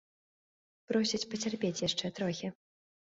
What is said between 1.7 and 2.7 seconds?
яшчэ трохі.